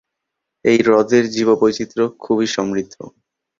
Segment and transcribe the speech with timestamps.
[0.65, 2.95] এই হ্রদের জীব বৈচিত্র্য খুবই সমৃদ্ধ।